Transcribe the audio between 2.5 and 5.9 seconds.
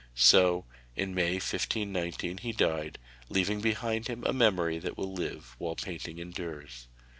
died, leaving behind him a memory that will live while